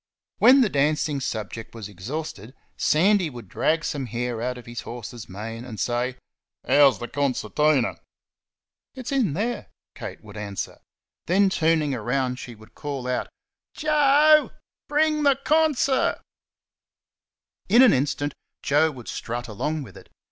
[0.39, 5.29] When the dancing subject was exhausted Sandy would drag some hair out of his horse's
[5.29, 6.15] mane and say,
[6.67, 7.97] "How's the concertina?"
[8.95, 10.79] "It's in there," Kate would answer.
[11.27, 13.29] Then turning round she would call out,
[13.75, 14.49] "J OE,
[14.89, 16.19] bring the concer'."
[17.69, 18.33] In an instant
[18.63, 20.09] Joe would strut along with it.